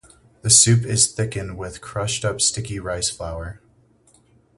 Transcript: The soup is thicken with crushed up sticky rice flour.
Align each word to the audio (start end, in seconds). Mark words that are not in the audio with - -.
The 0.41 0.49
soup 0.49 0.83
is 0.83 1.11
thicken 1.11 1.55
with 1.57 1.79
crushed 1.79 2.25
up 2.25 2.41
sticky 2.41 2.79
rice 2.79 3.11
flour. 3.11 3.61